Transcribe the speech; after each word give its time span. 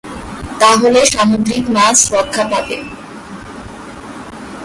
তাহলে 0.61 0.99
সামুদ্রিক 1.05 1.65
মাছ 1.69 1.97
রক্ষা 2.13 2.43
পাবে। 2.51 2.77